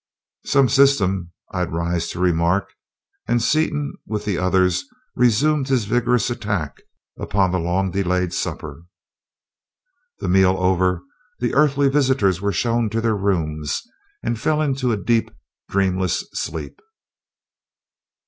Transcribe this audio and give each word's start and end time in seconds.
"Some 0.45 0.67
system, 0.67 1.31
I'd 1.53 1.71
rise 1.71 2.09
to 2.09 2.19
remark," 2.19 2.73
and 3.27 3.39
Seaton, 3.39 3.93
with 4.07 4.25
the 4.25 4.35
others, 4.35 4.83
resumed 5.15 5.67
his 5.67 5.85
vigorous 5.85 6.31
attack 6.31 6.81
upon 7.19 7.51
the 7.51 7.59
long 7.59 7.91
delayed 7.91 8.33
supper. 8.33 8.85
The 10.17 10.27
meal 10.27 10.55
over, 10.57 11.03
the 11.37 11.53
Earthly 11.53 11.87
visitors 11.87 12.41
were 12.41 12.51
shown 12.51 12.89
to 12.89 12.99
their 12.99 13.15
rooms, 13.15 13.83
and 14.23 14.39
fell 14.41 14.59
into 14.59 14.91
a 14.91 14.97
deep, 14.97 15.29
dreamless 15.69 16.27
sleep. 16.33 16.79